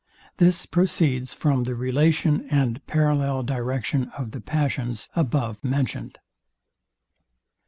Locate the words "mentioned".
5.63-6.17